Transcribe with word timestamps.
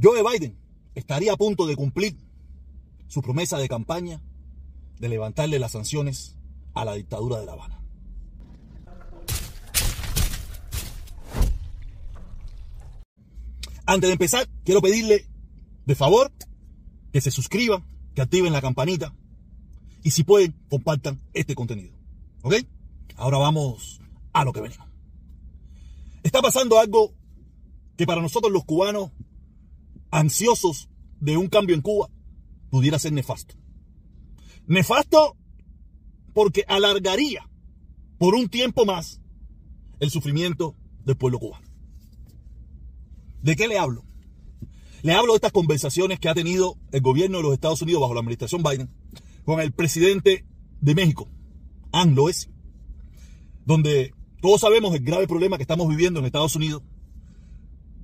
Joe 0.00 0.22
Biden 0.22 0.56
estaría 0.94 1.32
a 1.32 1.36
punto 1.36 1.66
de 1.66 1.74
cumplir 1.74 2.16
su 3.08 3.20
promesa 3.20 3.58
de 3.58 3.68
campaña 3.68 4.22
de 4.98 5.08
levantarle 5.08 5.58
las 5.58 5.72
sanciones 5.72 6.36
a 6.74 6.84
la 6.84 6.94
dictadura 6.94 7.40
de 7.40 7.46
La 7.46 7.52
Habana. 7.52 7.82
Antes 13.86 14.08
de 14.08 14.12
empezar, 14.12 14.48
quiero 14.64 14.82
pedirle 14.82 15.26
de 15.86 15.94
favor 15.94 16.30
que 17.12 17.20
se 17.20 17.30
suscriban, 17.30 17.84
que 18.14 18.20
activen 18.20 18.52
la 18.52 18.60
campanita 18.60 19.14
y 20.04 20.10
si 20.10 20.22
pueden, 20.22 20.54
compartan 20.68 21.20
este 21.32 21.54
contenido. 21.54 21.96
¿Ok? 22.42 22.54
Ahora 23.16 23.38
vamos 23.38 24.00
a 24.32 24.44
lo 24.44 24.52
que 24.52 24.60
venimos. 24.60 24.86
Está 26.22 26.40
pasando 26.40 26.78
algo 26.78 27.14
que 27.96 28.06
para 28.06 28.22
nosotros 28.22 28.52
los 28.52 28.64
cubanos 28.64 29.10
ansiosos 30.10 30.88
de 31.20 31.36
un 31.36 31.48
cambio 31.48 31.74
en 31.74 31.82
Cuba 31.82 32.10
pudiera 32.70 32.98
ser 32.98 33.12
nefasto. 33.12 33.54
Nefasto 34.66 35.36
porque 36.34 36.64
alargaría 36.68 37.48
por 38.18 38.34
un 38.34 38.48
tiempo 38.48 38.84
más 38.84 39.20
el 40.00 40.10
sufrimiento 40.10 40.76
del 41.04 41.16
pueblo 41.16 41.38
cubano. 41.38 41.66
¿De 43.42 43.56
qué 43.56 43.68
le 43.68 43.78
hablo? 43.78 44.04
Le 45.02 45.14
hablo 45.14 45.32
de 45.32 45.36
estas 45.36 45.52
conversaciones 45.52 46.18
que 46.18 46.28
ha 46.28 46.34
tenido 46.34 46.76
el 46.92 47.00
gobierno 47.00 47.38
de 47.38 47.44
los 47.44 47.54
Estados 47.54 47.82
Unidos 47.82 48.02
bajo 48.02 48.14
la 48.14 48.20
administración 48.20 48.62
Biden 48.62 48.90
con 49.44 49.60
el 49.60 49.72
presidente 49.72 50.44
de 50.80 50.94
México, 50.94 51.28
Ann 51.92 52.14
Loes, 52.14 52.50
donde 53.64 54.12
todos 54.40 54.60
sabemos 54.60 54.94
el 54.94 55.02
grave 55.02 55.26
problema 55.26 55.56
que 55.56 55.62
estamos 55.62 55.88
viviendo 55.88 56.20
en 56.20 56.26
Estados 56.26 56.56
Unidos 56.56 56.82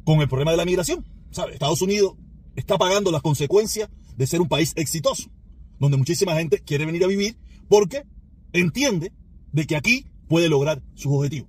con 0.04 0.20
el 0.20 0.28
problema 0.28 0.52
de 0.52 0.56
la 0.56 0.64
migración. 0.64 1.04
Estados 1.52 1.82
Unidos 1.82 2.14
está 2.56 2.78
pagando 2.78 3.10
las 3.10 3.22
consecuencias 3.22 3.88
de 4.16 4.26
ser 4.26 4.40
un 4.40 4.48
país 4.48 4.72
exitoso, 4.76 5.30
donde 5.78 5.96
muchísima 5.96 6.34
gente 6.34 6.60
quiere 6.60 6.86
venir 6.86 7.04
a 7.04 7.08
vivir 7.08 7.36
porque 7.68 8.04
entiende 8.52 9.12
de 9.52 9.66
que 9.66 9.76
aquí 9.76 10.06
puede 10.28 10.48
lograr 10.48 10.82
sus 10.94 11.12
objetivos. 11.12 11.48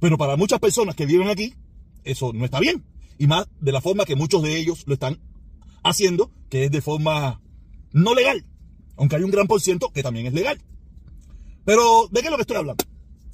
Pero 0.00 0.16
para 0.16 0.36
muchas 0.36 0.58
personas 0.58 0.94
que 0.94 1.06
viven 1.06 1.28
aquí, 1.28 1.54
eso 2.04 2.32
no 2.32 2.44
está 2.44 2.58
bien. 2.60 2.84
Y 3.18 3.26
más 3.26 3.48
de 3.60 3.72
la 3.72 3.82
forma 3.82 4.06
que 4.06 4.16
muchos 4.16 4.42
de 4.42 4.56
ellos 4.56 4.84
lo 4.86 4.94
están 4.94 5.20
haciendo, 5.82 6.30
que 6.48 6.64
es 6.64 6.70
de 6.70 6.80
forma 6.80 7.42
no 7.92 8.14
legal. 8.14 8.46
Aunque 8.96 9.16
hay 9.16 9.22
un 9.22 9.30
gran 9.30 9.46
por 9.46 9.60
ciento 9.60 9.90
que 9.92 10.02
también 10.02 10.26
es 10.26 10.32
legal. 10.32 10.60
Pero, 11.64 12.08
¿de 12.10 12.20
qué 12.20 12.26
es 12.26 12.30
lo 12.30 12.36
que 12.36 12.42
estoy 12.42 12.56
hablando? 12.56 12.84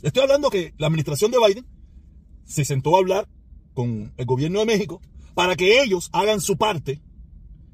Estoy 0.02 0.22
hablando 0.22 0.50
que 0.50 0.74
la 0.78 0.88
administración 0.88 1.30
de 1.30 1.38
Biden 1.38 1.66
se 2.44 2.64
sentó 2.64 2.96
a 2.96 2.98
hablar 2.98 3.28
con 3.74 4.12
el 4.16 4.26
gobierno 4.26 4.60
de 4.60 4.66
México 4.66 5.00
para 5.36 5.54
que 5.54 5.82
ellos 5.82 6.08
hagan 6.14 6.40
su 6.40 6.56
parte 6.56 7.02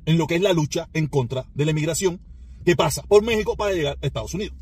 en 0.05 0.19
lo 0.19 0.27
que 0.27 0.35
es 0.35 0.43
la 0.43 0.53
lucha 0.53 0.89
en 0.95 1.07
contra 1.07 1.47
de 1.55 1.65
la 1.65 1.71
inmigración 1.71 2.21
que 2.65 2.75
pasa 2.75 3.05
por 3.05 3.23
México 3.23 3.57
para 3.57 3.73
llegar 3.73 3.97
a 4.03 4.05
Estados 4.07 4.35
Unidos. 4.35 4.59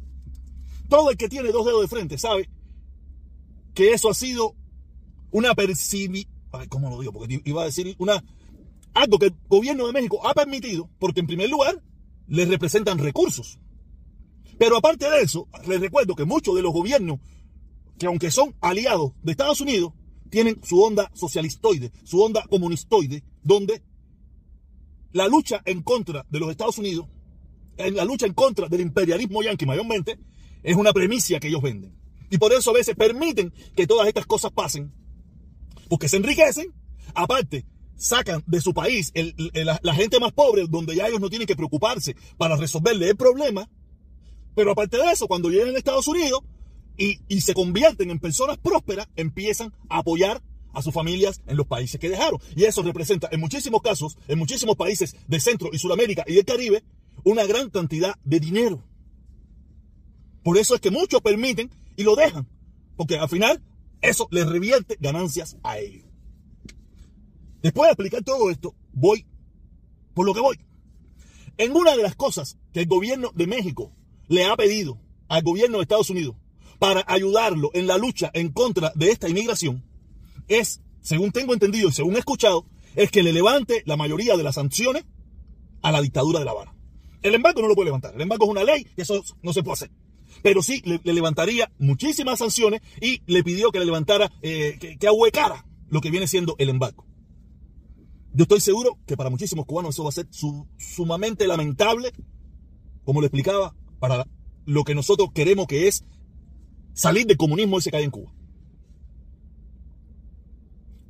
Todo 0.91 1.11
el 1.11 1.17
que 1.17 1.31
tiene 1.31 1.51
dos 1.51 1.65
dedos 1.65 1.81
de 1.81 1.89
frente 1.89 2.19
sabe 2.19 2.51
que 3.73 3.95
eso 3.95 4.11
ha 4.11 4.15
sido 4.15 4.55
una 5.31 5.55
percibi... 5.55 6.29
¿Cómo 6.69 6.91
lo 6.91 7.01
digo? 7.01 7.15
Porque 7.15 7.41
iba 7.43 7.63
a 7.63 7.65
decir 7.65 7.97
una... 7.99 8.23
Algo 8.93 9.19
que 9.19 9.27
el 9.27 9.35
gobierno 9.49 9.87
de 9.87 9.95
México 9.95 10.21
ha 10.29 10.35
permitido, 10.35 10.91
porque 10.99 11.21
en 11.21 11.27
primer 11.27 11.49
lugar 11.49 11.83
les 12.27 12.49
representan 12.49 12.99
recursos. 12.99 13.61
Pero 14.59 14.77
aparte 14.77 15.09
de 15.11 15.23
eso, 15.23 15.49
les 15.67 15.81
recuerdo 15.81 16.15
que 16.15 16.27
muchos 16.27 16.55
de 16.55 16.61
los 16.61 16.75
gobiernos, 16.75 17.19
que 17.99 18.05
aunque 18.05 18.31
son 18.31 18.55
aliados 18.61 19.13
de 19.23 19.31
Estados 19.31 19.63
Unidos, 19.63 19.95
tienen 20.31 20.61
su 20.63 20.83
onda 20.83 21.11
socialistoide, 21.15 21.93
su 22.05 22.23
onda 22.23 22.45
comunistoide, 22.49 23.23
donde 23.43 23.83
la 25.13 25.29
lucha 25.29 25.61
en 25.65 25.83
contra 25.83 26.25
de 26.31 26.39
los 26.39 26.51
Estados 26.51 26.79
Unidos, 26.79 27.09
la 27.77 28.05
lucha 28.05 28.27
en 28.27 28.35
contra 28.35 28.69
del 28.69 28.81
imperialismo 28.81 29.43
yanqui 29.43 29.67
mayormente, 29.67 30.19
es 30.63 30.77
una 30.77 30.93
premisa 30.93 31.39
que 31.41 31.49
ellos 31.49 31.63
venden. 31.63 31.97
Y 32.31 32.39
por 32.39 32.53
eso 32.53 32.71
a 32.71 32.75
veces 32.75 32.95
permiten 32.95 33.53
que 33.75 33.87
todas 33.87 34.07
estas 34.07 34.27
cosas 34.27 34.53
pasen, 34.53 34.93
porque 35.89 36.09
se 36.09 36.17
enriquecen, 36.17 36.73
aparte 37.15 37.67
sacan 37.97 38.43
de 38.47 38.61
su 38.63 38.73
país 38.73 39.13
la, 39.15 39.95
gente 39.95 40.19
más 40.21 40.33
pobre, 40.33 40.67
donde 40.69 40.97
ya 40.97 41.09
ellos 41.09 41.21
no 41.21 41.29
tienen 41.29 41.47
que 41.47 41.57
preocuparse 41.57 42.17
para 42.39 42.57
resolverle 42.57 43.11
el 43.11 43.17
problema, 43.17 43.69
pero 44.55 44.73
aparte 44.73 44.97
de 44.97 45.13
eso, 45.13 45.27
cuando 45.27 45.51
llegan 45.51 45.75
a 45.75 45.79
Estados 45.79 46.09
Unidos, 46.09 46.41
y, 47.01 47.41
se 47.41 47.55
convierten 47.55 48.11
en 48.11 48.19
personas 48.19 48.59
prósperas, 48.59 49.09
empiezan 49.17 49.73
a 49.89 49.99
apoyar 49.99 50.43
a 50.75 50.83
sus 50.83 50.93
familias 50.93 51.41
en 51.47 51.57
los 51.57 51.67
países 51.67 51.99
que 51.99 52.11
dejaron. 52.11 52.39
Y 52.55 52.65
eso 52.65 52.83
representa 52.83 53.29
en 53.33 53.41
muchísimos 53.41 53.81
casos, 53.81 54.19
en 54.29 54.39
muchísimos 54.39 54.77
países 54.77 55.17
de 55.27 55.41
Centro 55.41 55.71
y 55.73 55.79
Sudamérica 55.79 56.25
y 56.27 56.35
del 56.35 56.45
Caribe, 56.45 56.85
una 57.25 57.47
gran 57.47 57.71
cantidad 57.71 58.15
de 58.23 58.39
dinero. 58.39 58.85
Por 60.45 60.59
eso 60.59 60.75
es 60.75 60.81
que 60.83 60.91
muchos 60.91 61.23
permiten 61.23 61.71
y 61.97 62.03
lo 62.03 62.17
dejan, 62.17 62.47
porque 62.97 63.19
al 63.19 63.31
final 63.31 63.63
eso 64.03 64.29
les 64.31 64.47
revierte 64.47 64.99
ganancias 65.01 65.57
a 65.63 65.79
ellos. 65.79 66.05
Después 67.63 67.89
de 67.89 67.93
explicar 67.93 68.23
todo 68.23 68.51
esto, 68.51 68.75
voy 68.93 69.27
por 70.13 70.27
lo 70.27 70.35
que 70.35 70.41
voy. 70.41 70.61
En 71.57 71.75
una 71.75 71.97
de 71.97 72.03
las 72.03 72.15
cosas 72.15 72.59
que 72.75 72.81
el 72.81 72.87
gobierno 72.87 73.33
de 73.35 73.47
México 73.47 73.91
le 74.29 74.45
ha 74.45 74.55
pedido 74.57 75.01
al 75.29 75.43
gobierno 75.43 75.79
de 75.79 75.83
Estados 75.83 76.11
Unidos 76.11 76.37
para 76.81 77.05
ayudarlo 77.07 77.71
en 77.75 77.87
la 77.87 77.99
lucha 77.99 78.31
en 78.35 78.51
contra 78.51 78.91
de 78.97 79.11
esta 79.11 79.29
inmigración 79.29 79.85
es, 80.49 80.81
según 81.03 81.31
tengo 81.31 81.53
entendido 81.53 81.91
y 81.91 81.93
según 81.93 82.17
he 82.17 82.19
escuchado, 82.19 82.67
es 82.97 83.11
que 83.11 83.23
le 83.23 83.33
levante 83.33 83.83
la 83.85 83.99
mayoría 83.99 84.37
de 84.37 84.43
las 84.43 84.57
sanciones 84.57 85.05
a 85.83 85.93
la 85.93 86.01
dictadura 86.01 86.41
de 86.41 86.47
La 86.47 86.51
Habana. 86.53 86.75
El 87.23 87.35
embargo 87.35 87.61
no 87.61 87.69
lo 87.69 87.75
puede 87.75 87.87
levantar. 87.87 88.15
El 88.15 88.23
embargo 88.23 88.47
es 88.47 88.51
una 88.51 88.65
ley 88.65 88.87
y 88.97 89.03
eso 89.03 89.23
no 89.43 89.53
se 89.53 89.63
puede 89.63 89.75
hacer. 89.75 89.91
Pero 90.43 90.63
sí 90.63 90.83
le, 90.87 91.01
levantaría 91.05 91.71
muchísimas 91.79 92.39
sanciones 92.39 92.81
y 93.01 93.23
le 93.27 93.45
pidió 93.45 93.71
que 93.71 93.79
le 93.79 93.85
levantara, 93.85 94.33
eh, 94.41 94.79
que, 94.81 94.97
que, 94.97 95.07
ahuecara 95.07 95.67
lo 95.91 96.01
que 96.01 96.11
viene 96.11 96.27
siendo 96.27 96.57
el 96.59 96.71
embargo. 96.71 97.05
Yo 98.33 98.45
estoy 98.45 98.61
seguro 98.61 98.99
que 99.07 99.19
para 99.19 99.29
muchísimos 99.29 99.67
cubanos 99.67 99.95
eso 99.95 100.05
va 100.05 100.09
a 100.09 100.13
ser 100.13 100.29
sumamente 100.79 101.47
lamentable, 101.47 102.13
como 103.05 103.21
le 103.21 103.27
explicaba, 103.27 103.75
para 103.99 104.27
lo 104.65 104.85
que 104.85 104.95
nosotros 104.95 105.29
queremos 105.35 105.67
que 105.67 105.89
es 105.89 106.05
salir 107.01 107.27
del 107.27 107.39
comunismo 107.39 107.79
ese 107.79 107.91
que 107.91 107.97
hay 107.97 108.05
en 108.05 108.11
Cuba. 108.11 108.31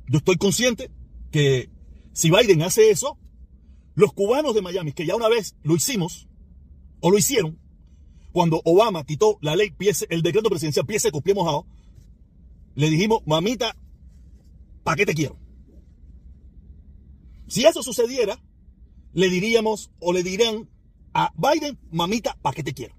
Yo 0.07 0.19
estoy 0.19 0.37
consciente 0.37 0.89
que 1.31 1.69
si 2.13 2.31
Biden 2.31 2.61
hace 2.61 2.91
eso, 2.91 3.17
los 3.95 4.13
cubanos 4.13 4.55
de 4.55 4.61
Miami, 4.61 4.93
que 4.93 5.05
ya 5.05 5.17
una 5.17 5.27
vez 5.27 5.57
lo 5.63 5.75
hicimos, 5.75 6.29
o 7.01 7.11
lo 7.11 7.17
hicieron, 7.17 7.59
cuando 8.31 8.61
Obama 8.63 9.03
quitó 9.03 9.37
la 9.41 9.57
ley, 9.57 9.73
el 10.09 10.21
decreto 10.21 10.49
presidencial 10.49 10.85
pie 10.85 10.97
seco, 10.97 11.19
pie 11.19 11.33
mojado, 11.33 11.67
le 12.75 12.89
dijimos, 12.89 13.19
mamita, 13.25 13.75
¿para 14.83 14.95
qué 14.95 15.05
te 15.05 15.13
quiero? 15.13 15.37
Si 17.47 17.65
eso 17.65 17.83
sucediera, 17.83 18.41
le 19.11 19.29
diríamos 19.29 19.91
o 19.99 20.13
le 20.13 20.23
dirán 20.23 20.69
a 21.13 21.33
Biden, 21.35 21.77
mamita, 21.91 22.37
¿para 22.41 22.55
qué 22.55 22.63
te 22.63 22.73
quiero? 22.73 22.95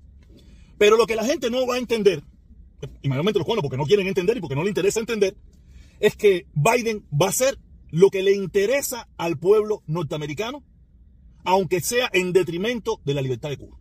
Pero 0.77 0.99
lo 0.99 1.07
que 1.07 1.17
la 1.17 1.25
gente 1.25 1.49
no 1.49 1.67
va 1.67 1.77
a 1.77 1.79
entender 1.79 2.23
y 3.03 3.09
mayormente 3.09 3.39
los 3.39 3.45
cubanos 3.45 3.63
porque 3.63 3.77
no 3.77 3.87
quieren 3.87 4.07
entender 4.07 4.37
y 4.37 4.41
porque 4.41 4.57
no 4.57 4.63
le 4.63 4.71
interesa 4.71 5.01
entender, 5.01 5.37
es 6.01 6.17
que 6.17 6.47
Biden 6.55 7.07
va 7.11 7.27
a 7.27 7.31
hacer 7.31 7.59
lo 7.91 8.11
que 8.11 8.23
le 8.23 8.35
interesa 8.35 9.09
al 9.17 9.39
pueblo 9.39 9.83
norteamericano, 9.87 10.65
aunque 11.45 11.81
sea 11.81 12.09
en 12.13 12.33
detrimento 12.33 13.01
de 13.05 13.15
la 13.15 13.23
libertad 13.23 13.51
de 13.51 13.59
Cuba. 13.59 13.79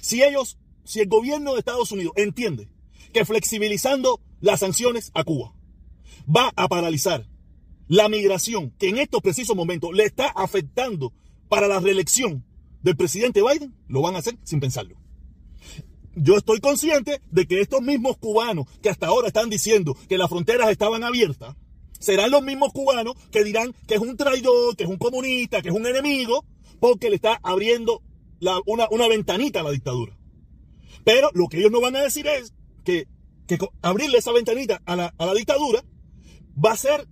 Si 0.00 0.22
ellos, 0.22 0.58
si 0.84 1.00
el 1.00 1.08
gobierno 1.08 1.52
de 1.52 1.58
Estados 1.58 1.92
Unidos 1.92 2.12
entiende 2.16 2.68
que 3.12 3.24
flexibilizando 3.24 4.20
las 4.40 4.60
sanciones 4.60 5.10
a 5.14 5.24
Cuba 5.24 5.54
va 6.24 6.52
a 6.56 6.68
paralizar 6.68 7.28
la 7.88 8.08
migración 8.08 8.70
que 8.78 8.88
en 8.88 8.98
estos 8.98 9.20
precisos 9.20 9.56
momentos 9.56 9.92
le 9.92 10.04
está 10.04 10.28
afectando 10.28 11.12
para 11.48 11.68
la 11.68 11.80
reelección 11.80 12.44
del 12.82 12.96
presidente 12.96 13.42
Biden, 13.42 13.74
lo 13.88 14.00
van 14.00 14.14
a 14.14 14.18
hacer 14.18 14.38
sin 14.44 14.60
pensarlo 14.60 15.01
yo 16.14 16.36
estoy 16.36 16.60
consciente 16.60 17.20
de 17.30 17.46
que 17.46 17.60
estos 17.60 17.80
mismos 17.82 18.18
cubanos 18.18 18.66
que 18.82 18.90
hasta 18.90 19.06
ahora 19.06 19.28
están 19.28 19.50
diciendo 19.50 19.96
que 20.08 20.18
las 20.18 20.28
fronteras 20.28 20.70
estaban 20.70 21.04
abiertas, 21.04 21.56
serán 21.98 22.30
los 22.30 22.42
mismos 22.42 22.72
cubanos 22.72 23.14
que 23.30 23.44
dirán 23.44 23.74
que 23.86 23.94
es 23.94 24.00
un 24.00 24.16
traidor, 24.16 24.76
que 24.76 24.84
es 24.84 24.90
un 24.90 24.98
comunista, 24.98 25.62
que 25.62 25.68
es 25.68 25.74
un 25.74 25.86
enemigo, 25.86 26.44
porque 26.80 27.08
le 27.08 27.16
está 27.16 27.38
abriendo 27.42 28.02
una, 28.66 29.08
ventanita 29.08 29.60
a 29.60 29.62
la 29.62 29.70
dictadura. 29.70 30.16
Pero 31.04 31.30
lo 31.34 31.48
que 31.48 31.58
ellos 31.58 31.70
no 31.70 31.80
van 31.80 31.96
a 31.96 32.02
decir 32.02 32.26
es 32.26 32.52
que, 32.84 33.06
abrirle 33.82 34.18
esa 34.18 34.32
ventanita 34.32 34.80
a 34.86 34.96
la, 34.96 35.14
a 35.18 35.26
la 35.26 35.34
dictadura 35.34 35.84
va 36.56 36.72
a 36.72 36.76
ser 36.76 37.06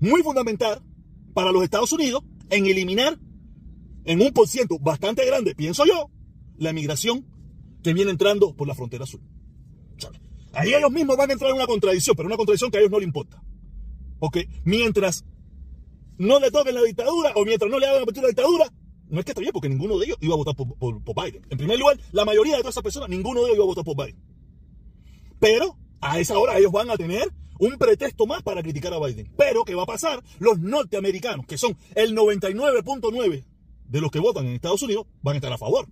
muy 0.00 0.22
fundamental 0.22 0.82
para 1.32 1.50
los 1.50 1.64
Estados 1.64 1.92
Unidos 1.92 2.22
en 2.50 2.66
eliminar 2.66 3.18
en 4.04 4.20
un 4.20 4.32
por 4.32 4.48
ciento 4.48 4.78
bastante 4.78 5.24
grande, 5.24 5.54
pienso 5.54 5.84
yo, 5.86 6.10
la 6.58 6.70
emigración 6.70 7.26
que 7.82 7.94
viene 7.94 8.10
entrando 8.10 8.54
por 8.54 8.68
la 8.68 8.74
frontera 8.74 9.06
sur. 9.06 9.20
Ahí 10.52 10.74
ellos 10.74 10.90
mismos 10.90 11.16
van 11.16 11.30
a 11.30 11.32
entrar 11.34 11.50
en 11.50 11.56
una 11.56 11.66
contradicción, 11.66 12.16
pero 12.16 12.26
una 12.26 12.36
contradicción 12.36 12.70
que 12.70 12.78
a 12.78 12.80
ellos 12.80 12.90
no 12.90 12.98
les 12.98 13.06
importa. 13.06 13.42
Porque 14.18 14.48
mientras 14.64 15.24
no 16.16 16.40
le 16.40 16.50
toquen 16.50 16.74
la 16.74 16.82
dictadura 16.82 17.32
o 17.36 17.44
mientras 17.44 17.70
no 17.70 17.78
le 17.78 17.86
hagan 17.86 18.02
apertura 18.02 18.22
la 18.22 18.28
dictadura, 18.28 18.72
no 19.08 19.20
es 19.20 19.24
que 19.24 19.30
está 19.30 19.40
bien, 19.40 19.52
porque 19.52 19.68
ninguno 19.68 19.98
de 19.98 20.06
ellos 20.06 20.18
iba 20.20 20.34
a 20.34 20.36
votar 20.36 20.54
por, 20.54 20.76
por, 20.76 21.24
Biden. 21.24 21.46
En 21.48 21.58
primer 21.58 21.78
lugar, 21.78 21.98
la 22.12 22.24
mayoría 22.24 22.56
de 22.56 22.60
todas 22.60 22.74
esas 22.74 22.82
personas, 22.82 23.08
ninguno 23.08 23.40
de 23.40 23.46
ellos 23.46 23.56
iba 23.56 23.64
a 23.64 23.68
votar 23.68 23.84
por 23.84 23.96
Biden. 23.96 24.20
Pero 25.38 25.78
a 26.00 26.18
esa 26.18 26.38
hora 26.38 26.58
ellos 26.58 26.72
van 26.72 26.90
a 26.90 26.96
tener 26.96 27.32
un 27.60 27.76
pretexto 27.78 28.26
más 28.26 28.42
para 28.42 28.62
criticar 28.62 28.92
a 28.92 28.98
Biden. 28.98 29.32
Pero, 29.36 29.64
¿qué 29.64 29.74
va 29.74 29.84
a 29.84 29.86
pasar? 29.86 30.22
Los 30.38 30.58
norteamericanos, 30.58 31.46
que 31.46 31.58
son 31.58 31.76
el 31.94 32.16
99.9 32.16 33.44
de 33.88 34.00
los 34.00 34.10
que 34.10 34.18
votan 34.18 34.46
en 34.46 34.54
Estados 34.54 34.82
Unidos, 34.82 35.06
van 35.22 35.34
a 35.34 35.36
estar 35.36 35.52
a 35.52 35.58
favor 35.58 35.88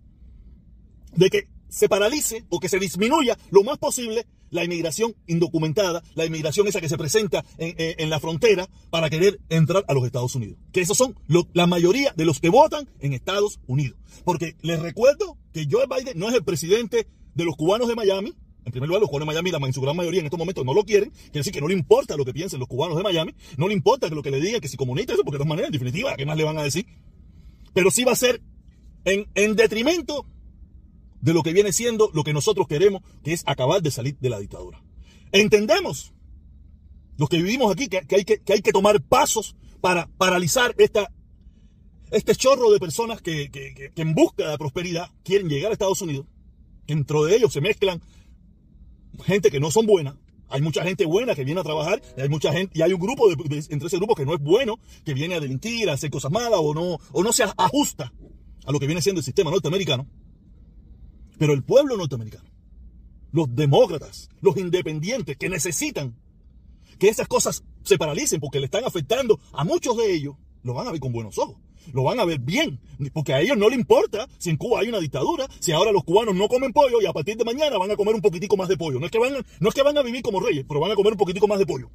de 1.14 1.30
que 1.30 1.48
se 1.68 1.88
paralice 1.88 2.44
o 2.48 2.60
que 2.60 2.68
se 2.68 2.78
disminuya 2.78 3.38
lo 3.50 3.62
más 3.62 3.78
posible 3.78 4.26
la 4.50 4.64
inmigración 4.64 5.14
indocumentada, 5.26 6.02
la 6.14 6.24
inmigración 6.24 6.66
esa 6.66 6.80
que 6.80 6.88
se 6.88 6.98
presenta 6.98 7.44
en, 7.58 8.10
la 8.10 8.20
frontera 8.20 8.68
para 8.90 9.10
querer 9.10 9.40
entrar 9.48 9.84
a 9.88 9.94
los 9.94 10.04
Estados 10.04 10.34
Unidos. 10.34 10.58
Que 10.72 10.80
esos 10.80 10.96
son 10.96 11.16
la 11.52 11.66
mayoría 11.66 12.12
de 12.16 12.24
los 12.24 12.40
que 12.40 12.48
votan 12.48 12.88
en 13.00 13.12
Estados 13.12 13.60
Unidos. 13.66 13.98
Porque 14.24 14.56
les 14.62 14.80
recuerdo 14.80 15.36
que 15.52 15.66
Joe 15.70 15.86
Biden 15.86 16.18
no 16.18 16.28
es 16.28 16.34
el 16.34 16.44
presidente 16.44 17.06
de 17.34 17.44
los 17.44 17.56
cubanos 17.56 17.88
de 17.88 17.94
Miami. 17.94 18.34
En 18.64 18.72
primer 18.72 18.88
lugar, 18.88 19.00
los 19.00 19.08
cubanos 19.08 19.32
de 19.32 19.42
Miami, 19.42 19.66
en 19.66 19.72
su 19.72 19.80
gran 19.80 19.96
mayoría 19.96 20.20
en 20.20 20.26
estos 20.26 20.38
momentos 20.38 20.64
no 20.64 20.74
lo 20.74 20.84
quieren. 20.84 21.10
Quiere 21.10 21.38
decir 21.38 21.52
que 21.52 21.60
no 21.60 21.68
le 21.68 21.74
importa 21.74 22.16
lo 22.16 22.24
que 22.24 22.32
piensen 22.32 22.58
los 22.58 22.68
cubanos 22.68 22.96
de 22.96 23.02
Miami. 23.02 23.34
No 23.56 23.68
le 23.68 23.74
importa 23.74 24.08
que 24.08 24.14
lo 24.14 24.22
que 24.22 24.30
le 24.30 24.40
digan, 24.40 24.60
que 24.60 24.68
si 24.68 24.76
comunista 24.76 25.12
eso, 25.12 25.22
porque 25.22 25.36
de 25.36 25.38
todas 25.38 25.48
maneras, 25.48 25.68
en 25.68 25.72
definitiva, 25.72 26.16
¿qué 26.16 26.26
más 26.26 26.36
le 26.36 26.44
van 26.44 26.58
a 26.58 26.62
decir? 26.62 26.86
Pero 27.74 27.90
sí 27.90 28.04
va 28.04 28.12
a 28.12 28.16
ser 28.16 28.40
en, 29.04 29.28
en 29.34 29.54
detrimento 29.54 30.26
de 31.20 31.34
lo 31.34 31.42
que 31.42 31.52
viene 31.52 31.72
siendo 31.72 32.10
lo 32.12 32.24
que 32.24 32.32
nosotros 32.32 32.66
queremos, 32.66 33.02
que 33.22 33.32
es 33.32 33.42
acabar 33.46 33.82
de 33.82 33.90
salir 33.90 34.16
de 34.18 34.30
la 34.30 34.38
dictadura. 34.38 34.82
Entendemos, 35.32 36.12
los 37.16 37.28
que 37.28 37.38
vivimos 37.38 37.72
aquí, 37.72 37.88
que, 37.88 37.98
hay, 38.10 38.24
que, 38.24 38.40
hay 38.52 38.62
que 38.62 38.72
tomar 38.72 39.02
pasos 39.02 39.56
para 39.80 40.08
paralizar 40.18 40.74
esta, 40.78 41.10
este 42.10 42.34
chorro 42.34 42.70
de 42.70 42.78
personas 42.78 43.20
que, 43.20 43.50
que, 43.50 43.92
en 43.96 44.14
busca 44.14 44.50
de 44.50 44.58
prosperidad 44.58 45.10
quieren 45.24 45.48
llegar 45.48 45.70
a 45.70 45.72
Estados 45.72 46.00
Unidos. 46.02 46.26
Dentro 46.86 47.24
de 47.24 47.36
ellos 47.36 47.52
se 47.52 47.60
mezclan 47.60 48.00
gente 49.24 49.50
que 49.50 49.60
no 49.60 49.70
son 49.70 49.86
buenas. 49.86 50.14
Hay 50.48 50.62
mucha 50.62 50.84
gente 50.84 51.04
buena 51.06 51.34
que 51.34 51.44
viene 51.44 51.60
a 51.60 51.64
trabajar 51.64 52.00
y 52.16 52.20
hay 52.20 52.28
mucha 52.28 52.52
gente 52.52 52.78
y 52.78 52.82
hay 52.82 52.92
un 52.92 53.00
grupo 53.00 53.28
de, 53.28 53.64
entre 53.70 53.88
ese 53.88 53.96
grupo 53.96 54.14
que 54.14 54.24
no 54.24 54.34
es 54.34 54.40
bueno, 54.40 54.78
que 55.04 55.12
viene 55.12 55.34
a 55.34 55.40
delinquir, 55.40 55.90
a 55.90 55.94
hacer 55.94 56.10
cosas 56.10 56.30
malas 56.30 56.60
o 56.62 56.72
no 56.72 56.98
o 57.12 57.22
no 57.24 57.32
se 57.32 57.42
ajusta 57.42 58.12
a 58.64 58.72
lo 58.72 58.78
que 58.78 58.86
viene 58.86 59.02
siendo 59.02 59.20
el 59.20 59.24
sistema 59.24 59.50
norteamericano. 59.50 60.06
Pero 61.38 61.52
el 61.52 61.62
pueblo 61.62 61.96
norteamericano, 61.96 62.48
los 63.32 63.54
demócratas, 63.54 64.28
los 64.40 64.56
independientes 64.56 65.36
que 65.36 65.48
necesitan 65.48 66.16
que 66.98 67.08
esas 67.08 67.28
cosas 67.28 67.64
se 67.82 67.98
paralicen 67.98 68.40
porque 68.40 68.58
le 68.58 68.66
están 68.66 68.84
afectando 68.84 69.38
a 69.52 69.64
muchos 69.64 69.96
de 69.96 70.14
ellos, 70.14 70.36
lo 70.62 70.74
van 70.74 70.88
a 70.88 70.92
ver 70.92 71.00
con 71.00 71.12
buenos 71.12 71.38
ojos. 71.38 71.56
Lo 71.92 72.02
van 72.02 72.18
a 72.18 72.24
ver 72.24 72.40
bien, 72.40 72.80
porque 73.12 73.32
a 73.32 73.40
ellos 73.40 73.56
no 73.56 73.68
les 73.68 73.78
importa 73.78 74.28
si 74.38 74.50
en 74.50 74.56
Cuba 74.56 74.80
hay 74.80 74.88
una 74.88 74.98
dictadura, 74.98 75.46
si 75.60 75.70
ahora 75.70 75.92
los 75.92 76.02
cubanos 76.02 76.34
no 76.34 76.48
comen 76.48 76.72
pollo 76.72 77.00
y 77.00 77.06
a 77.06 77.12
partir 77.12 77.36
de 77.36 77.44
mañana 77.44 77.78
van 77.78 77.90
a 77.92 77.96
comer 77.96 78.14
un 78.14 78.22
poquitico 78.22 78.56
más 78.56 78.68
de 78.68 78.76
pollo. 78.76 78.98
No 78.98 79.06
es 79.06 79.12
que 79.12 79.18
van, 79.20 79.34
no 79.60 79.68
es 79.68 79.74
que 79.74 79.82
van 79.82 79.96
a 79.96 80.02
vivir 80.02 80.22
como 80.22 80.40
reyes, 80.40 80.64
pero 80.66 80.80
van 80.80 80.90
a 80.90 80.96
comer 80.96 81.12
un 81.12 81.18
poquitico 81.18 81.46
más 81.46 81.60
de 81.60 81.66
pollo. 81.66 81.90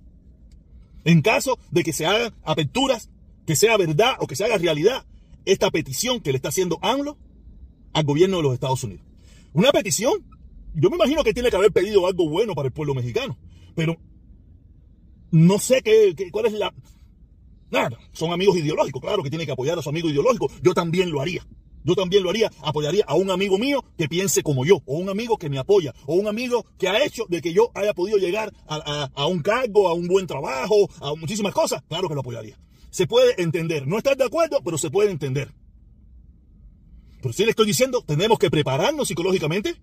En 1.03 1.21
caso 1.21 1.59
de 1.71 1.83
que 1.83 1.91
se 1.91 2.05
hagan 2.05 2.33
aperturas, 2.43 3.09
que 3.45 3.55
sea 3.55 3.75
verdad 3.75 4.15
o 4.19 4.27
que 4.27 4.35
se 4.35 4.45
haga 4.45 4.57
realidad 4.57 5.05
esta 5.43 5.71
petición 5.71 6.21
que 6.21 6.31
le 6.31 6.37
está 6.37 6.49
haciendo 6.49 6.77
AMLO 6.81 7.17
al 7.91 8.05
gobierno 8.05 8.37
de 8.37 8.43
los 8.43 8.53
Estados 8.53 8.83
Unidos. 8.83 9.10
Una 9.53 9.71
petición. 9.71 10.13
Yo 10.73 10.89
me 10.89 10.95
imagino 10.95 11.23
que 11.23 11.33
tiene 11.33 11.49
que 11.49 11.55
haber 11.57 11.71
pedido 11.71 12.07
algo 12.07 12.29
bueno 12.29 12.53
para 12.53 12.67
el 12.67 12.73
pueblo 12.73 12.93
mexicano. 12.93 13.37
Pero 13.75 13.97
no 15.31 15.59
sé 15.59 15.81
qué, 15.81 16.15
cuál 16.31 16.45
es 16.45 16.53
la... 16.53 16.73
Nada, 17.69 17.97
son 18.11 18.33
amigos 18.33 18.57
ideológicos, 18.57 19.01
claro 19.01 19.23
que 19.23 19.29
tiene 19.29 19.45
que 19.45 19.53
apoyar 19.53 19.79
a 19.79 19.81
su 19.81 19.89
amigo 19.89 20.09
ideológico. 20.09 20.49
Yo 20.61 20.73
también 20.73 21.09
lo 21.09 21.21
haría. 21.21 21.45
Yo 21.83 21.95
también 21.95 22.21
lo 22.21 22.29
haría, 22.29 22.51
apoyaría 22.61 23.03
a 23.07 23.15
un 23.15 23.31
amigo 23.31 23.57
mío 23.57 23.83
que 23.97 24.07
piense 24.07 24.43
como 24.43 24.65
yo, 24.65 24.83
o 24.85 24.97
un 24.97 25.09
amigo 25.09 25.37
que 25.37 25.49
me 25.49 25.57
apoya, 25.57 25.95
o 26.05 26.13
un 26.13 26.27
amigo 26.27 26.63
que 26.77 26.87
ha 26.87 27.03
hecho 27.03 27.25
de 27.27 27.41
que 27.41 27.53
yo 27.53 27.71
haya 27.73 27.93
podido 27.93 28.19
llegar 28.19 28.53
a, 28.67 29.09
a 29.15 29.25
un 29.25 29.41
cargo, 29.41 29.87
a 29.87 29.93
un 29.93 30.07
buen 30.07 30.27
trabajo, 30.27 30.87
a 30.99 31.15
muchísimas 31.15 31.53
cosas. 31.53 31.81
Claro 31.87 32.07
que 32.07 32.13
lo 32.13 32.21
apoyaría. 32.21 32.55
Se 32.91 33.07
puede 33.07 33.41
entender, 33.41 33.87
no 33.87 33.97
estar 33.97 34.15
de 34.15 34.25
acuerdo, 34.25 34.61
pero 34.63 34.77
se 34.77 34.91
puede 34.91 35.09
entender. 35.09 35.51
Pero 37.21 37.33
sí 37.33 37.43
le 37.43 37.51
estoy 37.51 37.67
diciendo, 37.67 38.03
tenemos 38.05 38.39
que 38.39 38.49
prepararnos 38.49 39.07
psicológicamente 39.07 39.75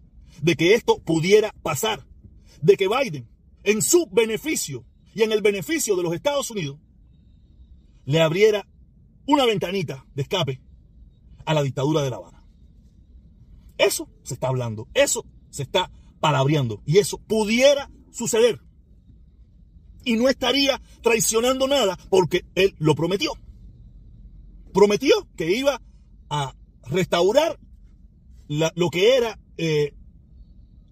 de 0.42 0.56
que 0.56 0.74
esto 0.74 0.98
pudiera 0.98 1.52
pasar. 1.62 2.04
De 2.60 2.76
que 2.76 2.88
Biden, 2.88 3.28
en 3.62 3.82
su 3.82 4.06
beneficio 4.10 4.84
y 5.14 5.22
en 5.22 5.32
el 5.32 5.42
beneficio 5.42 5.96
de 5.96 6.02
los 6.02 6.14
Estados 6.14 6.50
Unidos, 6.50 6.78
le 8.04 8.20
abriera 8.20 8.66
una 9.26 9.44
ventanita 9.46 10.04
de 10.14 10.22
escape 10.22 10.60
a 11.44 11.54
la 11.54 11.62
dictadura 11.62 12.02
de 12.02 12.10
La 12.10 12.16
Habana. 12.16 12.44
Eso 13.76 14.08
se 14.24 14.34
está 14.34 14.48
hablando, 14.48 14.88
eso 14.94 15.24
se 15.50 15.62
está 15.62 15.90
palabreando 16.18 16.82
y 16.84 16.98
eso 16.98 17.18
pudiera 17.18 17.90
suceder. 18.10 18.60
Y 20.04 20.16
no 20.16 20.28
estaría 20.28 20.80
traicionando 21.02 21.68
nada 21.68 21.96
porque 22.10 22.44
él 22.54 22.74
lo 22.78 22.94
prometió. 22.94 23.32
Prometió 24.72 25.28
que 25.36 25.56
iba 25.56 25.80
a 26.30 26.54
restaurar 26.90 27.58
lo 28.48 28.90
que 28.90 29.16
era 29.16 29.38
eh, 29.56 29.94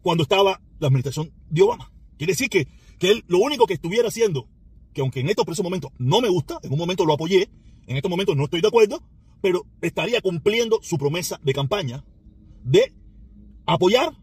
cuando 0.02 0.22
estaba 0.22 0.60
la 0.78 0.88
administración 0.88 1.32
de 1.48 1.62
Obama. 1.62 1.90
Quiere 2.19 2.32
decir 2.32 2.48
que, 2.48 2.69
que 2.98 3.10
él 3.10 3.25
lo 3.28 3.38
único 3.38 3.66
que 3.66 3.75
estuviera 3.75 4.08
haciendo, 4.08 4.48
que 4.93 5.00
aunque 5.00 5.20
en 5.20 5.28
estos 5.28 5.44
precisos 5.44 5.64
momentos 5.64 5.90
no 5.98 6.20
me 6.20 6.28
gusta, 6.28 6.58
en 6.62 6.72
un 6.72 6.78
momento 6.78 7.04
lo 7.04 7.14
apoyé, 7.14 7.48
en 7.87 7.96
estos 7.96 8.10
momentos 8.10 8.37
no 8.37 8.44
estoy 8.44 8.60
de 8.60 8.69
acuerdo, 8.69 9.02
pero 9.40 9.66
estaría 9.81 10.20
cumpliendo 10.20 10.78
su 10.82 10.98
promesa 10.98 11.40
de 11.43 11.52
campaña 11.52 12.04
de 12.62 12.92
apoyar 13.64 14.16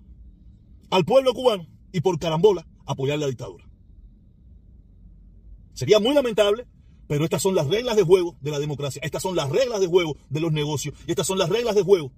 al 0.90 1.06
pueblo 1.06 1.34
cubano 1.34 1.68
y 1.92 2.02
por 2.02 2.20
carambola 2.20 2.68
apoyar 2.86 3.20
la 3.20 3.28
dictadura. 3.28 3.66
Sería 5.74 6.00
muy 6.00 6.14
lamentable 6.14 6.68
pero 7.14 7.26
estas 7.26 7.44
son 7.44 7.54
las 7.54 7.68
reglas 7.68 7.96
de 7.96 8.02
juego 8.02 8.36
de 8.42 8.50
la 8.50 8.58
democracia, 8.58 9.00
estas 9.06 9.22
son 9.22 9.36
las 9.36 9.48
reglas 9.48 9.80
de 9.80 9.86
juego 9.86 10.18
de 10.32 10.40
los 10.40 10.52
negocios, 10.52 10.96
y 11.06 11.12
estas 11.12 11.28
son 11.28 11.38
las 11.38 11.48
reglas 11.48 11.76
de 11.76 11.84
juego 11.84 12.12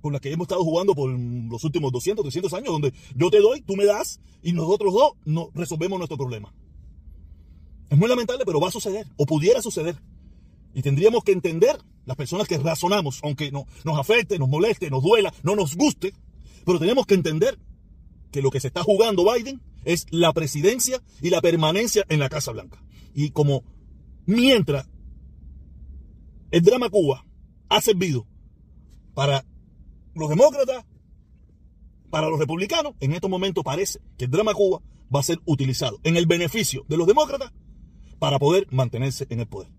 con 0.00 0.12
las 0.12 0.22
que 0.22 0.30
hemos 0.30 0.44
estado 0.44 0.62
jugando 0.62 0.94
por 0.94 1.10
los 1.10 1.64
últimos 1.64 1.90
200, 1.90 2.22
300 2.22 2.52
años, 2.52 2.68
donde 2.68 2.92
yo 3.16 3.28
te 3.28 3.40
doy, 3.40 3.62
tú 3.62 3.74
me 3.74 3.84
das, 3.84 4.20
y 4.44 4.52
nosotros 4.52 4.94
dos 4.94 5.50
resolvemos 5.52 5.98
nuestro 5.98 6.16
problema. 6.16 6.54
Es 7.90 7.98
muy 7.98 8.08
lamentable, 8.08 8.44
pero 8.46 8.60
va 8.60 8.68
a 8.68 8.70
suceder, 8.70 9.08
o 9.16 9.26
pudiera 9.26 9.60
suceder. 9.60 9.96
Y 10.74 10.82
tendríamos 10.82 11.24
que 11.24 11.32
entender, 11.32 11.80
las 12.04 12.16
personas 12.16 12.46
que 12.46 12.56
razonamos, 12.56 13.18
aunque 13.24 13.50
no, 13.50 13.66
nos 13.82 13.98
afecte, 13.98 14.38
nos 14.38 14.48
moleste, 14.48 14.90
nos 14.90 15.02
duela, 15.02 15.34
no 15.42 15.56
nos 15.56 15.74
guste, 15.74 16.14
pero 16.64 16.78
tenemos 16.78 17.04
que 17.04 17.14
entender 17.14 17.58
que 18.30 18.42
lo 18.42 18.52
que 18.52 18.60
se 18.60 18.68
está 18.68 18.84
jugando 18.84 19.24
Biden 19.28 19.60
es 19.84 20.06
la 20.10 20.32
presidencia 20.32 21.02
y 21.20 21.30
la 21.30 21.40
permanencia 21.40 22.04
en 22.08 22.20
la 22.20 22.28
Casa 22.28 22.52
Blanca. 22.52 22.80
Y 23.12 23.30
como 23.30 23.64
Mientras 24.26 24.88
el 26.50 26.62
drama 26.62 26.90
Cuba 26.90 27.24
ha 27.68 27.80
servido 27.80 28.26
para 29.14 29.44
los 30.14 30.28
demócratas, 30.28 30.84
para 32.10 32.28
los 32.28 32.38
republicanos, 32.38 32.94
en 33.00 33.12
estos 33.12 33.30
momentos 33.30 33.62
parece 33.64 34.00
que 34.18 34.24
el 34.24 34.30
drama 34.30 34.52
Cuba 34.54 34.82
va 35.14 35.20
a 35.20 35.24
ser 35.24 35.38
utilizado 35.44 36.00
en 36.02 36.16
el 36.16 36.26
beneficio 36.26 36.84
de 36.88 36.96
los 36.96 37.06
demócratas 37.06 37.52
para 38.18 38.38
poder 38.38 38.66
mantenerse 38.70 39.26
en 39.30 39.40
el 39.40 39.46
poder. 39.46 39.70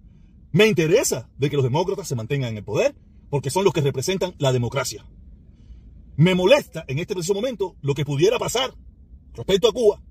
Me 0.52 0.68
interesa 0.68 1.30
de 1.38 1.50
que 1.50 1.56
los 1.56 1.64
demócratas 1.64 2.08
se 2.08 2.16
mantengan 2.16 2.52
en 2.52 2.58
el 2.58 2.64
poder 2.64 2.96
porque 3.30 3.50
son 3.50 3.66
los 3.66 3.74
que 3.74 3.82
representan 3.82 4.34
la 4.38 4.54
democracia. 4.54 5.06
Me 6.16 6.36
molesta 6.36 6.86
en 6.88 7.00
este 7.00 7.14
preciso 7.14 7.34
momento 7.34 7.76
lo 7.82 7.94
que 7.94 8.06
pudiera 8.06 8.40
pasar 8.40 8.74
respecto 9.34 9.68
a 9.68 9.74
Cuba, 9.74 10.02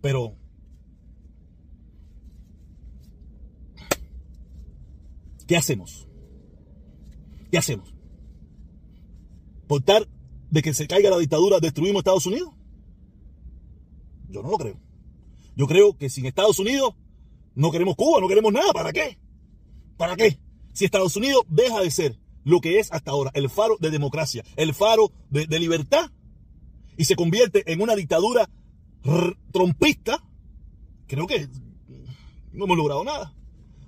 pero 0.00 0.36
¿Qué 5.46 5.56
hacemos? 5.56 6.06
¿Qué 7.50 7.58
hacemos? 7.58 7.94
¿Por 9.66 9.82
tal 9.82 10.08
de 10.50 10.62
que 10.62 10.74
se 10.74 10.86
caiga 10.86 11.10
la 11.10 11.18
dictadura 11.18 11.60
destruimos 11.60 12.00
Estados 12.00 12.26
Unidos? 12.26 12.50
Yo 14.28 14.42
no 14.42 14.50
lo 14.50 14.58
creo. 14.58 14.80
Yo 15.56 15.66
creo 15.66 15.96
que 15.96 16.08
sin 16.08 16.26
Estados 16.26 16.58
Unidos 16.58 16.94
no 17.54 17.70
queremos 17.70 17.96
Cuba, 17.96 18.20
no 18.20 18.28
queremos 18.28 18.52
nada. 18.52 18.72
¿Para 18.72 18.92
qué? 18.92 19.18
¿Para 19.96 20.16
qué? 20.16 20.38
Si 20.72 20.84
Estados 20.84 21.16
Unidos 21.16 21.42
deja 21.48 21.80
de 21.80 21.90
ser 21.90 22.18
lo 22.44 22.60
que 22.60 22.78
es 22.78 22.90
hasta 22.92 23.10
ahora, 23.10 23.30
el 23.34 23.50
faro 23.50 23.76
de 23.78 23.90
democracia, 23.90 24.44
el 24.56 24.74
faro 24.74 25.12
de, 25.30 25.46
de 25.46 25.58
libertad, 25.60 26.10
y 26.96 27.04
se 27.04 27.16
convierte 27.16 27.70
en 27.72 27.80
una 27.80 27.94
dictadura 27.94 28.48
trompista, 29.52 30.22
creo 31.06 31.26
que 31.26 31.48
no 32.52 32.64
hemos 32.64 32.76
logrado 32.76 33.04
nada 33.04 33.34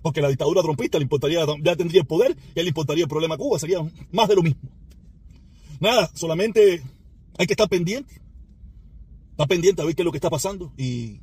porque 0.05 0.21
la 0.21 0.29
dictadura 0.29 0.61
trompista 0.61 0.99
le 0.99 1.05
importaría, 1.05 1.47
ya 1.63 1.77
tendría 1.77 2.03
el 2.03 2.07
poder 2.07 2.37
y 2.55 2.61
le 2.61 2.69
importaría 2.69 3.05
el 3.05 3.09
problema 3.09 3.37
a 3.37 3.39
Cuba, 3.39 3.59
sería 3.59 3.79
más 4.13 4.29
de 4.29 4.37
lo 4.37 4.43
mismo. 4.43 4.61
Nada, 5.81 6.11
solamente 6.13 6.83
hay 7.39 7.47
que 7.47 7.55
estar 7.55 7.71
pendiente, 7.71 8.21
estar 9.31 9.49
pendiente 9.49 9.81
a 9.81 9.87
ver 9.87 9.95
qué 9.95 10.03
es 10.03 10.05
lo 10.05 10.13
que 10.13 10.19
está 10.19 10.29
pasando 10.29 10.75
y, 10.77 11.21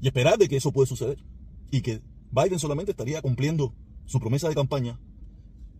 y 0.00 0.06
esperar 0.06 0.38
de 0.38 0.48
que 0.48 0.54
eso 0.54 0.70
puede 0.70 0.86
suceder 0.86 1.18
y 1.72 1.80
que 1.80 2.00
Biden 2.30 2.60
solamente 2.60 2.92
estaría 2.92 3.20
cumpliendo 3.22 3.74
su 4.06 4.20
promesa 4.20 4.48
de 4.48 4.54
campaña 4.54 5.00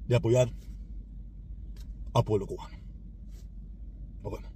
de 0.08 0.16
apoyar 0.16 0.52
al 2.12 2.24
pueblo 2.24 2.48
cubano. 2.48 2.76
Nos 4.24 4.32
vemos. 4.32 4.50